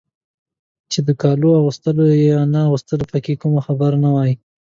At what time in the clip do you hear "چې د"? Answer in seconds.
0.91-1.09